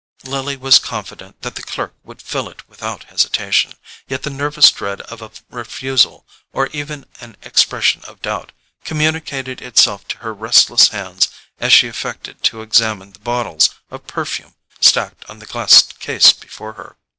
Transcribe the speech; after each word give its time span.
Lily 0.23 0.57
was 0.57 0.79
confident 0.79 1.43
that 1.43 1.53
the 1.53 1.61
clerk 1.61 1.93
would 2.03 2.23
fill 2.23 2.49
it 2.49 2.67
without 2.67 3.03
hesitation; 3.03 3.73
yet 4.07 4.23
the 4.23 4.31
nervous 4.31 4.71
dread 4.71 5.01
of 5.01 5.21
a 5.21 5.29
refusal, 5.51 6.25
or 6.53 6.65
even 6.73 7.03
of 7.03 7.09
an 7.21 7.37
expression 7.43 8.01
of 8.05 8.19
doubt, 8.19 8.51
communicated 8.83 9.61
itself 9.61 10.07
to 10.07 10.17
her 10.17 10.33
restless 10.33 10.87
hands 10.87 11.27
as 11.59 11.71
she 11.71 11.87
affected 11.87 12.41
to 12.45 12.63
examine 12.63 13.11
the 13.11 13.19
bottles 13.19 13.75
of 13.91 14.07
perfume 14.07 14.55
stacked 14.79 15.23
on 15.29 15.37
the 15.37 15.45
glass 15.45 15.83
case 15.83 16.33
before 16.33 16.73
her. 16.73 16.97